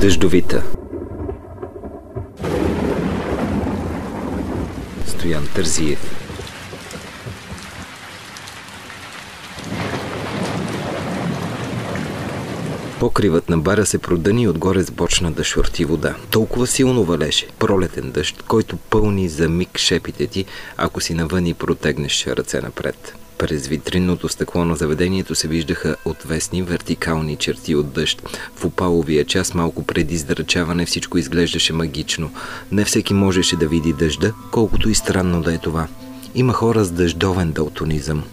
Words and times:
Дъждовита 0.00 0.62
Стоян 5.06 5.48
Тързиев 5.54 6.16
Покривът 13.00 13.48
на 13.48 13.58
бара 13.58 13.86
се 13.86 13.98
продъни 13.98 14.42
и 14.42 14.48
отгоре 14.48 14.82
започна 14.82 15.32
да 15.32 15.44
шорти 15.44 15.84
вода. 15.84 16.16
Толкова 16.30 16.66
силно 16.66 17.04
валеше. 17.04 17.48
Пролетен 17.58 18.10
дъжд, 18.10 18.42
който 18.42 18.76
пълни 18.76 19.28
за 19.28 19.48
миг 19.48 19.78
шепите 19.78 20.26
ти, 20.26 20.44
ако 20.76 21.00
си 21.00 21.14
навън 21.14 21.46
и 21.46 21.54
протегнеш 21.54 22.26
ръце 22.26 22.60
напред. 22.60 23.14
През 23.38 23.66
витринното 23.66 24.28
стъкло 24.28 24.64
на 24.64 24.76
заведението 24.76 25.34
се 25.34 25.48
виждаха 25.48 25.96
отвесни 26.04 26.62
вертикални 26.62 27.36
черти 27.36 27.74
от 27.74 27.92
дъжд. 27.92 28.22
В 28.56 28.64
опаловия 28.64 29.24
час 29.24 29.54
малко 29.54 29.82
преди 29.82 30.14
издрачаване 30.14 30.86
всичко 30.86 31.18
изглеждаше 31.18 31.72
магично. 31.72 32.30
Не 32.72 32.84
всеки 32.84 33.14
можеше 33.14 33.56
да 33.56 33.68
види 33.68 33.92
дъжда, 33.92 34.32
колкото 34.50 34.88
и 34.88 34.94
странно 34.94 35.42
да 35.42 35.54
е 35.54 35.58
това. 35.58 35.88
Има 36.34 36.52
хора 36.52 36.84
с 36.84 36.90
дъждовен 36.90 37.52
далтонизъм. 37.52 38.24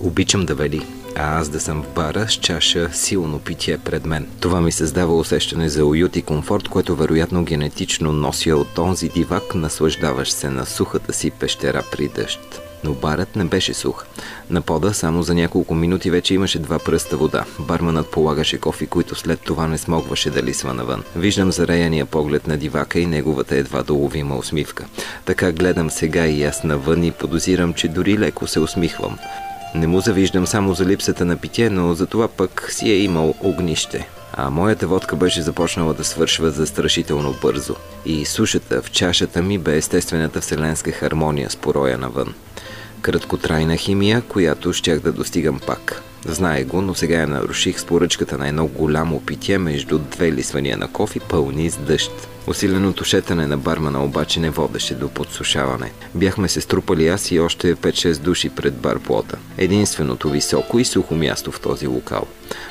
Обичам 0.00 0.46
да 0.46 0.54
вели, 0.54 0.86
а 1.16 1.40
аз 1.40 1.48
да 1.48 1.60
съм 1.60 1.82
в 1.82 1.94
бара 1.94 2.28
с 2.28 2.32
чаша 2.32 2.90
силно 2.92 3.38
питие 3.38 3.78
пред 3.78 4.06
мен. 4.06 4.26
Това 4.40 4.60
ми 4.60 4.72
създава 4.72 5.16
усещане 5.16 5.68
за 5.68 5.84
уют 5.84 6.16
и 6.16 6.22
комфорт, 6.22 6.68
което 6.68 6.96
вероятно 6.96 7.44
генетично 7.44 8.12
нося 8.12 8.56
от 8.56 8.78
онзи 8.78 9.08
дивак, 9.08 9.54
наслаждаващ 9.54 10.32
се 10.32 10.50
на 10.50 10.66
сухата 10.66 11.12
си 11.12 11.30
пещера 11.30 11.82
при 11.92 12.08
дъжд. 12.08 12.63
Но 12.84 12.92
барът 12.92 13.36
не 13.36 13.44
беше 13.44 13.74
сух. 13.74 14.04
На 14.50 14.60
пода 14.60 14.94
само 14.94 15.22
за 15.22 15.34
няколко 15.34 15.74
минути 15.74 16.10
вече 16.10 16.34
имаше 16.34 16.58
два 16.58 16.78
пръста 16.78 17.16
вода. 17.16 17.44
Барманът 17.58 18.10
полагаше 18.10 18.58
кофи, 18.58 18.86
които 18.86 19.14
след 19.14 19.40
това 19.40 19.66
не 19.66 19.78
смогваше 19.78 20.30
да 20.30 20.42
лисва 20.42 20.74
навън. 20.74 21.02
Виждам 21.16 21.52
зареяния 21.52 22.06
поглед 22.06 22.46
на 22.46 22.56
дивака 22.56 22.98
и 22.98 23.06
неговата 23.06 23.56
едва 23.56 23.82
доловима 23.82 24.36
усмивка. 24.36 24.84
Така 25.24 25.52
гледам 25.52 25.90
сега 25.90 26.26
и 26.26 26.44
аз 26.44 26.64
навън 26.64 27.04
и 27.04 27.10
подозирам, 27.10 27.74
че 27.74 27.88
дори 27.88 28.18
леко 28.18 28.46
се 28.46 28.60
усмихвам. 28.60 29.18
Не 29.74 29.86
му 29.86 30.00
завиждам 30.00 30.46
само 30.46 30.74
за 30.74 30.86
липсата 30.86 31.24
на 31.24 31.36
питие, 31.36 31.70
но 31.70 31.94
за 31.94 32.06
това 32.06 32.28
пък 32.28 32.68
си 32.70 32.90
е 32.90 32.96
имал 32.96 33.34
огнище. 33.40 34.08
А 34.36 34.50
моята 34.50 34.86
водка 34.86 35.16
беше 35.16 35.42
започнала 35.42 35.94
да 35.94 36.04
свършва 36.04 36.50
застрашително 36.50 37.34
бързо. 37.42 37.74
И 38.06 38.24
сушата 38.24 38.82
в 38.82 38.90
чашата 38.90 39.42
ми 39.42 39.58
бе 39.58 39.76
естествената 39.76 40.40
вселенска 40.40 40.92
хармония 40.92 41.50
с 41.50 41.56
пороя 41.56 41.98
навън. 41.98 42.34
Краткотрайна 43.00 43.76
химия, 43.76 44.22
която 44.22 44.72
щях 44.72 45.00
да 45.00 45.12
достигам 45.12 45.60
пак. 45.66 46.02
Знае 46.26 46.64
го, 46.64 46.82
но 46.82 46.94
сега 46.94 47.16
я 47.20 47.26
наруших 47.26 47.80
с 47.80 47.84
поръчката 47.84 48.38
на 48.38 48.48
едно 48.48 48.66
голямо 48.66 49.20
питие 49.20 49.58
между 49.58 49.98
две 49.98 50.32
лисвания 50.32 50.76
на 50.76 50.88
кофи, 50.88 51.20
пълни 51.20 51.70
с 51.70 51.76
дъжд. 51.76 52.28
Усиленото 52.46 53.04
шетане 53.04 53.46
на 53.46 53.58
бармана 53.58 54.04
обаче 54.04 54.40
не 54.40 54.50
водеше 54.50 54.94
до 54.94 55.08
подсушаване. 55.08 55.92
Бяхме 56.14 56.48
се 56.48 56.60
струпали 56.60 57.08
аз 57.08 57.30
и 57.30 57.40
още 57.40 57.74
5-6 57.74 58.18
души 58.18 58.50
пред 58.50 58.74
бар 58.74 58.98
плота. 58.98 59.38
Единственото 59.58 60.30
високо 60.30 60.78
и 60.78 60.84
сухо 60.84 61.14
място 61.14 61.52
в 61.52 61.60
този 61.60 61.86
локал. 61.86 62.26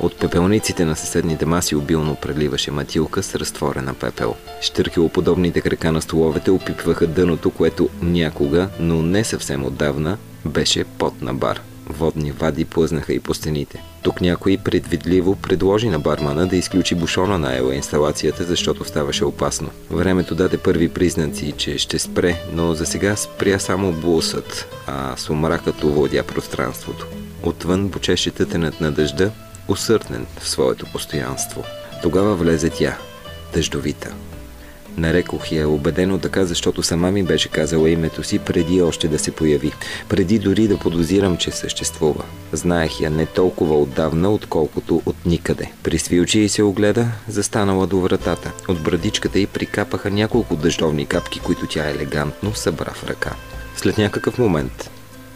От 0.00 0.18
пепелниците 0.18 0.84
на 0.84 0.96
съседните 0.96 1.46
маси 1.46 1.76
обилно 1.76 2.14
преливаше 2.14 2.70
матилка 2.70 3.22
с 3.22 3.34
разтворена 3.34 3.94
пепел. 3.94 4.34
Штъркилоподобните 4.60 5.60
крака 5.60 5.92
на 5.92 6.02
столовете 6.02 6.50
опипваха 6.50 7.06
дъното, 7.06 7.50
което 7.50 7.88
някога, 8.02 8.68
но 8.80 9.02
не 9.02 9.24
съвсем 9.24 9.64
отдавна, 9.64 10.18
беше 10.44 10.84
под 10.84 11.22
на 11.22 11.34
бар. 11.34 11.60
Водни 11.88 12.32
вади 12.32 12.64
плъзнаха 12.64 13.12
и 13.12 13.20
по 13.20 13.34
стените. 13.34 13.82
Тук 14.02 14.20
някой 14.20 14.58
предвидливо 14.64 15.36
предложи 15.36 15.88
на 15.88 15.98
бармана 15.98 16.46
да 16.46 16.56
изключи 16.56 16.94
бушона 16.94 17.38
на 17.38 17.56
ела 17.56 17.74
инсталацията, 17.74 18.44
защото 18.44 18.84
ставаше 18.84 19.24
опасно. 19.24 19.70
Времето 19.90 20.34
даде 20.34 20.58
първи 20.58 20.88
признаци, 20.88 21.54
че 21.56 21.78
ще 21.78 21.98
спре, 21.98 22.40
но 22.52 22.74
за 22.74 22.86
сега 22.86 23.16
спря 23.16 23.58
само 23.58 23.92
блусът, 23.92 24.68
а 24.86 25.16
сумракът 25.16 25.84
овладя 25.84 26.22
пространството. 26.22 27.06
Отвън 27.42 27.88
бучеше 27.88 28.30
тътенът 28.30 28.80
на 28.80 28.92
дъжда, 28.92 29.30
усърднен 29.68 30.26
в 30.40 30.48
своето 30.48 30.86
постоянство. 30.92 31.64
Тогава 32.02 32.36
влезе 32.36 32.70
тя, 32.70 32.98
дъждовита. 33.54 34.14
Нарекох 34.96 35.52
я 35.52 35.68
убедено 35.68 36.18
така, 36.18 36.44
защото 36.44 36.82
сама 36.82 37.10
ми 37.10 37.22
беше 37.22 37.48
казала 37.48 37.90
името 37.90 38.22
си 38.22 38.38
преди 38.38 38.82
още 38.82 39.08
да 39.08 39.18
се 39.18 39.30
появи. 39.30 39.72
Преди 40.08 40.38
дори 40.38 40.68
да 40.68 40.78
подозирам, 40.78 41.36
че 41.36 41.50
съществува. 41.50 42.24
Знаех 42.52 43.00
я 43.00 43.10
не 43.10 43.26
толкова 43.26 43.80
отдавна, 43.80 44.30
отколкото 44.30 45.02
от 45.06 45.16
никъде. 45.26 45.72
Присви 45.82 46.20
очи 46.20 46.40
и 46.40 46.48
се 46.48 46.62
огледа, 46.62 47.06
застанала 47.28 47.86
до 47.86 48.00
вратата. 48.00 48.52
От 48.68 48.82
брадичката 48.82 49.38
й 49.38 49.46
прикапаха 49.46 50.10
няколко 50.10 50.56
дъждовни 50.56 51.06
капки, 51.06 51.40
които 51.40 51.66
тя 51.66 51.90
елегантно 51.90 52.54
събра 52.54 52.90
в 52.90 53.04
ръка. 53.04 53.32
След 53.76 53.98
някакъв 53.98 54.38
момент, 54.38 54.90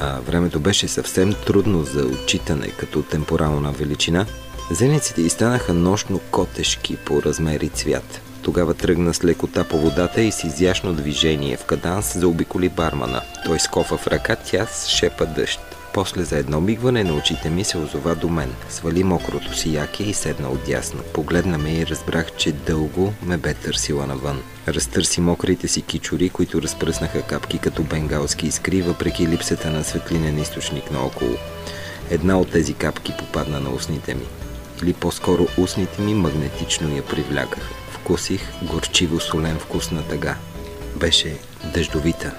а 0.00 0.20
времето 0.20 0.60
беше 0.60 0.88
съвсем 0.88 1.34
трудно 1.46 1.84
за 1.84 2.04
отчитане 2.04 2.68
като 2.68 3.02
темпорална 3.02 3.72
величина, 3.72 4.26
зениците 4.70 5.22
й 5.22 5.28
станаха 5.30 5.72
нощно 5.72 6.18
котешки 6.30 6.96
по 6.96 7.22
размер 7.22 7.60
и 7.60 7.68
цвят. 7.68 8.20
Тогава 8.46 8.74
тръгна 8.74 9.14
с 9.14 9.24
лекота 9.24 9.64
по 9.64 9.78
водата 9.78 10.22
и 10.22 10.32
с 10.32 10.44
изящно 10.44 10.92
движение 10.92 11.56
в 11.56 11.64
каданс 11.64 12.18
заобиколи 12.18 12.68
бармана. 12.68 13.20
Той 13.44 13.58
с 13.58 13.68
в 13.68 14.06
ръка, 14.06 14.36
тя 14.36 14.66
с 14.66 14.88
шепа 14.88 15.26
дъжд. 15.26 15.60
После 15.94 16.24
за 16.24 16.36
едно 16.36 16.60
мигване 16.60 17.04
на 17.04 17.14
очите 17.14 17.50
ми 17.50 17.64
се 17.64 17.78
озова 17.78 18.14
до 18.14 18.28
мен. 18.28 18.54
Свали 18.68 19.04
мокрото 19.04 19.56
си 19.56 19.74
яке 19.74 20.04
и 20.04 20.14
седна 20.14 20.50
отдясно. 20.50 21.00
Погледна 21.12 21.58
ме 21.58 21.74
и 21.74 21.86
разбрах, 21.86 22.36
че 22.36 22.52
дълго 22.52 23.12
ме 23.22 23.36
бе 23.36 23.54
търсила 23.54 24.06
навън. 24.06 24.42
Разтърси 24.68 25.20
мокрите 25.20 25.68
си 25.68 25.82
кичури, 25.82 26.28
които 26.28 26.62
разпръснаха 26.62 27.22
капки 27.22 27.58
като 27.58 27.82
бенгалски 27.82 28.46
искри, 28.46 28.82
въпреки 28.82 29.28
липсата 29.28 29.70
на 29.70 29.84
светлинен 29.84 30.38
източник 30.38 30.90
наоколо. 30.90 31.36
Една 32.10 32.40
от 32.40 32.50
тези 32.50 32.74
капки 32.74 33.12
попадна 33.18 33.60
на 33.60 33.70
устните 33.70 34.14
ми. 34.14 34.26
Или 34.82 34.92
по-скоро 34.92 35.46
устните 35.58 36.02
ми 36.02 36.14
магнетично 36.14 36.96
я 36.96 37.02
привлякаха 37.02 37.85
вкусих 38.06 38.40
горчиво 38.62 39.20
солен 39.20 39.58
вкус 39.58 39.90
на 39.90 40.02
тъга. 40.02 40.36
Беше 40.96 41.36
дъждовита. 41.74 42.34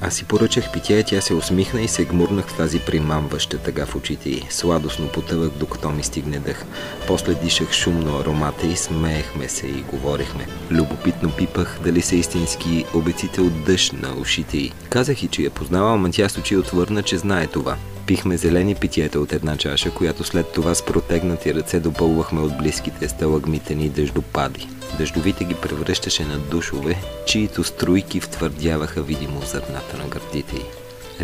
Аз 0.00 0.14
си 0.14 0.24
поръчах 0.24 0.72
питие, 0.72 1.02
тя 1.02 1.20
се 1.20 1.34
усмихна 1.34 1.80
и 1.80 1.88
се 1.88 2.04
гмурнах 2.04 2.48
в 2.48 2.56
тази 2.56 2.78
примамваща 2.78 3.58
тъга 3.58 3.86
в 3.86 3.96
очите 3.96 4.30
й. 4.30 4.42
Сладостно 4.50 5.08
потъвах, 5.08 5.50
докато 5.50 5.90
ми 5.90 6.02
стигне 6.02 6.38
дъх. 6.38 6.64
После 7.06 7.34
дишах 7.34 7.72
шумно 7.72 8.18
аромата 8.18 8.66
и 8.66 8.76
смеехме 8.76 9.48
се 9.48 9.66
и 9.66 9.84
говорихме. 9.90 10.46
Любопитно 10.70 11.30
пипах 11.30 11.78
дали 11.84 12.02
са 12.02 12.16
истински 12.16 12.84
обеците 12.94 13.40
от 13.40 13.64
дъжд 13.64 13.92
на 13.92 14.14
ушите 14.20 14.56
й. 14.56 14.72
Казах 14.88 15.22
и, 15.22 15.28
че 15.28 15.42
я 15.42 15.50
познавам, 15.50 16.04
а 16.04 16.10
тя 16.10 16.28
с 16.28 16.38
очи 16.38 16.56
отвърна, 16.56 17.02
че 17.02 17.18
знае 17.18 17.46
това. 17.46 17.76
Пихме 18.06 18.36
зелени 18.36 18.74
питиета 18.74 19.20
от 19.20 19.32
една 19.32 19.56
чаша, 19.56 19.90
която 19.90 20.24
след 20.24 20.52
това 20.52 20.74
с 20.74 20.84
протегнати 20.84 21.54
ръце 21.54 21.80
допълвахме 21.80 22.40
от 22.40 22.58
близките 22.58 23.08
сталагмитени 23.08 23.88
дъждопади. 23.88 24.68
Дъждовите 24.98 25.44
ги 25.44 25.54
превръщаше 25.54 26.24
на 26.24 26.38
душове, 26.38 26.96
чието 27.26 27.64
струйки 27.64 28.20
втвърдяваха 28.20 29.02
видимо 29.02 29.40
зърната 29.40 29.96
на 29.96 30.08
гърдите 30.08 30.56
й. 30.56 30.62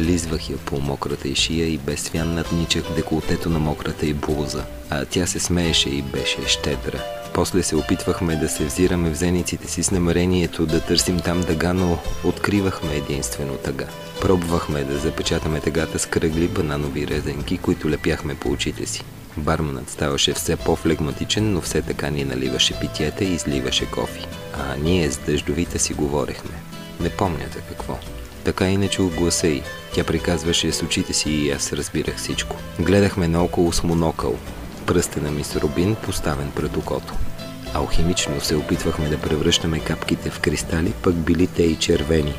Лизвах 0.01 0.51
я 0.51 0.57
по 0.57 0.81
мократа 0.81 1.29
й 1.29 1.35
шия 1.35 1.67
и 1.67 1.79
без 1.79 2.01
свян 2.01 2.35
надничах 2.35 2.95
деколтето 2.97 3.51
на 3.51 3.59
мократа 3.59 4.07
й 4.07 4.15
блуза, 4.15 4.65
а 4.91 5.05
тя 5.05 5.27
се 5.27 5.41
смееше 5.41 5.89
и 5.89 6.03
беше 6.03 6.47
щедра. 6.47 7.22
После 7.35 7.63
се 7.63 7.77
опитвахме 7.77 8.37
да 8.37 8.49
се 8.49 8.65
взираме 8.65 9.11
в 9.11 9.15
зениците 9.15 9.69
си 9.69 9.83
с 9.83 9.91
намерението 9.91 10.67
да 10.67 10.81
търсим 10.81 11.21
там 11.21 11.41
дъга, 11.41 11.73
но 11.73 11.99
откривахме 12.25 12.95
единствено 12.95 13.55
тъга. 13.55 13.87
Пробвахме 14.21 14.85
да 14.85 14.99
запечатаме 14.99 15.61
тъгата 15.61 15.99
с 15.99 16.07
кръгли 16.07 16.49
бананови 16.49 17.07
резенки, 17.07 17.59
които 17.59 17.91
лепяхме 17.91 18.35
по 18.35 18.49
очите 18.49 18.87
си. 18.87 19.05
Барманът 19.37 19.91
ставаше 19.91 20.33
все 20.33 20.57
по-флегматичен, 20.57 21.53
но 21.53 21.61
все 21.61 21.83
така 21.83 22.11
ни 22.11 22.25
наливаше 22.25 22.81
питиета 22.81 23.25
и 23.25 23.35
изливаше 23.35 23.91
кофи. 23.91 24.27
А 24.55 24.77
ние 24.77 25.11
с 25.11 25.19
дъждовите 25.19 25.79
си 25.79 25.95
говорихме. 25.95 26.51
Не 27.01 27.09
помня 27.09 27.45
какво. 27.69 27.99
Така 28.45 28.69
и 28.69 28.77
не 28.77 28.89
чух 28.89 29.13
гласа 29.13 29.47
й. 29.47 29.63
Тя 29.95 30.05
приказваше 30.05 30.73
с 30.73 30.83
очите 30.83 31.13
си 31.13 31.31
и 31.31 31.51
аз 31.51 31.73
разбирах 31.73 32.17
всичко. 32.17 32.57
Гледахме 32.81 33.29
наоколо 33.29 33.73
с 33.73 33.83
монокъл. 33.83 34.39
Пръстена 34.87 35.31
ми 35.31 35.45
с 35.45 35.57
рубин, 35.57 35.97
поставен 36.03 36.51
пред 36.57 36.77
окото. 36.77 37.15
Алхимично 37.75 38.41
се 38.41 38.57
опитвахме 38.57 39.09
да 39.09 39.19
превръщаме 39.19 39.81
капките 39.81 40.31
в 40.31 40.41
кристали, 40.41 40.93
пък 41.03 41.15
били 41.15 41.47
те 41.47 41.63
и 41.63 41.77
червени. 41.77 42.35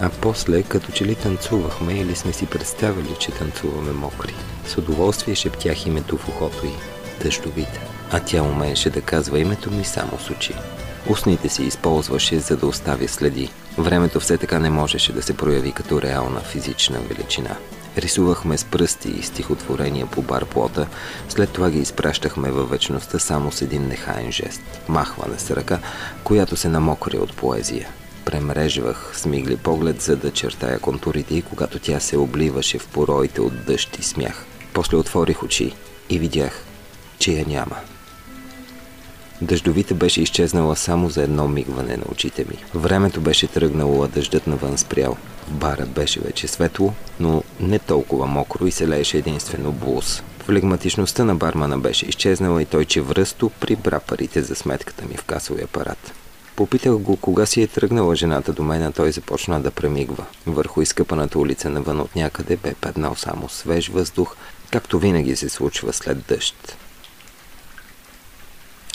А 0.00 0.10
после, 0.20 0.62
като 0.62 0.92
че 0.92 1.04
ли 1.04 1.14
танцувахме 1.14 1.94
или 1.94 2.16
сме 2.16 2.32
си 2.32 2.46
представили, 2.46 3.14
че 3.20 3.32
танцуваме 3.32 3.92
мокри. 3.92 4.34
С 4.66 4.78
удоволствие 4.78 5.34
шептях 5.34 5.86
името 5.86 6.16
в 6.16 6.28
ухото 6.28 6.66
й. 6.66 6.70
Дъждовите. 7.22 7.80
А 8.10 8.20
тя 8.20 8.42
умееше 8.42 8.90
да 8.90 9.00
казва 9.00 9.38
името 9.38 9.70
ми 9.70 9.84
само 9.84 10.18
с 10.18 10.30
очи. 10.30 10.54
Устните 11.10 11.48
си 11.48 11.62
използваше, 11.62 12.38
за 12.38 12.56
да 12.56 12.66
оставя 12.66 13.08
следи. 13.08 13.50
Времето 13.78 14.20
все 14.20 14.38
така 14.38 14.58
не 14.58 14.70
можеше 14.70 15.12
да 15.12 15.22
се 15.22 15.36
прояви 15.36 15.72
като 15.72 16.02
реална 16.02 16.40
физична 16.40 16.98
величина. 17.00 17.56
Рисувахме 17.98 18.58
с 18.58 18.64
пръсти 18.64 19.08
и 19.08 19.22
стихотворения 19.22 20.06
по 20.06 20.22
барплота, 20.22 20.86
след 21.28 21.50
това 21.50 21.70
ги 21.70 21.78
изпращахме 21.78 22.50
във 22.50 22.70
вечността 22.70 23.18
само 23.18 23.52
с 23.52 23.62
един 23.62 23.88
нехаен 23.88 24.32
жест– 24.32 24.60
махване 24.88 25.38
с 25.38 25.50
ръка, 25.50 25.78
която 26.24 26.56
се 26.56 26.68
намокри 26.68 27.18
от 27.18 27.36
поезия. 27.36 27.88
Премрежвах 28.24 29.12
с 29.14 29.26
мигли 29.26 29.56
поглед, 29.56 30.02
за 30.02 30.16
да 30.16 30.30
чертая 30.30 30.78
контурите 30.78 31.34
и 31.34 31.42
когато 31.42 31.78
тя 31.78 32.00
се 32.00 32.18
обливаше 32.18 32.78
в 32.78 32.86
пороите 32.86 33.40
от 33.40 33.64
дъжд 33.64 33.98
и 33.98 34.02
смях. 34.02 34.44
После 34.72 34.96
отворих 34.96 35.42
очи 35.42 35.74
и 36.10 36.18
видях, 36.18 36.64
че 37.18 37.32
я 37.32 37.44
няма. 37.46 37.76
Дъждовите 39.42 39.94
беше 39.94 40.22
изчезнала 40.22 40.76
само 40.76 41.08
за 41.08 41.22
едно 41.22 41.48
мигване 41.48 41.96
на 41.96 42.04
очите 42.12 42.44
ми. 42.44 42.64
Времето 42.74 43.20
беше 43.20 43.46
тръгнало, 43.46 44.04
а 44.04 44.08
дъждът 44.08 44.46
навън 44.46 44.78
спрял. 44.78 45.16
В 45.48 45.52
бара 45.52 45.86
беше 45.86 46.20
вече 46.20 46.48
светло, 46.48 46.92
но 47.20 47.42
не 47.60 47.78
толкова 47.78 48.26
мокро 48.26 48.66
и 48.66 48.70
се 48.70 48.88
лееше 48.88 49.18
единствено 49.18 49.72
блуз. 49.72 50.22
Флегматичността 50.38 51.24
на 51.24 51.34
бармана 51.34 51.78
беше 51.78 52.06
изчезнала 52.06 52.62
и 52.62 52.64
той 52.64 52.84
че 52.84 53.00
връсто 53.00 53.50
прибра 53.50 54.00
парите 54.00 54.42
за 54.42 54.54
сметката 54.54 55.04
ми 55.04 55.16
в 55.16 55.24
касовия 55.24 55.64
апарат. 55.64 56.12
Попитах 56.56 56.92
го 56.92 57.16
кога 57.16 57.46
си 57.46 57.62
е 57.62 57.66
тръгнала 57.66 58.16
жената 58.16 58.52
до 58.52 58.62
мен, 58.62 58.82
а 58.82 58.92
той 58.92 59.12
започна 59.12 59.60
да 59.60 59.70
премигва. 59.70 60.24
Върху 60.46 60.82
изкъпаната 60.82 61.38
улица 61.38 61.70
навън 61.70 62.00
от 62.00 62.16
някъде 62.16 62.56
бе 62.56 62.74
паднал 62.74 63.14
само 63.14 63.48
свеж 63.48 63.88
въздух, 63.88 64.36
както 64.70 64.98
винаги 64.98 65.36
се 65.36 65.48
случва 65.48 65.92
след 65.92 66.18
дъжд. 66.28 66.76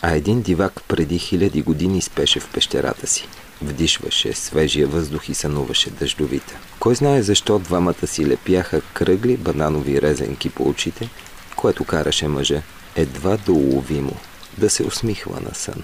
А 0.01 0.15
един 0.15 0.41
дивак 0.41 0.83
преди 0.87 1.19
хиляди 1.19 1.61
години 1.61 2.01
спеше 2.01 2.39
в 2.39 2.49
пещерата 2.53 3.07
си. 3.07 3.27
Вдишваше 3.61 4.33
свежия 4.33 4.87
въздух 4.87 5.29
и 5.29 5.33
сънуваше 5.33 5.89
дъждовите. 5.89 6.57
Кой 6.79 6.95
знае 6.95 7.21
защо 7.21 7.59
двамата 7.59 8.07
си 8.07 8.27
лепяха 8.27 8.81
кръгли 8.93 9.37
бананови 9.37 10.01
резенки 10.01 10.49
по 10.49 10.69
очите, 10.69 11.09
което 11.55 11.83
караше 11.83 12.27
мъжа 12.27 12.61
едва 12.95 13.37
доуловимо 13.37 14.13
да 14.57 14.69
се 14.69 14.83
усмихва 14.83 15.41
на 15.41 15.55
сън. 15.55 15.83